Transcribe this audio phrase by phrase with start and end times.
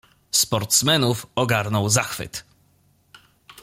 [0.31, 2.43] "Sportsmenów ogarnął zachwyt."